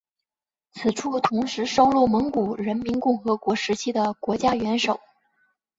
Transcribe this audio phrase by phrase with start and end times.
[0.71, 4.99] 此处同时收录蒙古人民共和国时期的国家元首。